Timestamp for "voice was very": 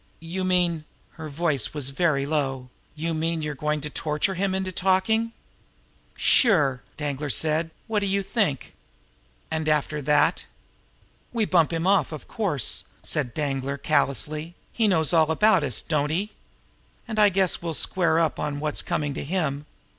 1.29-2.25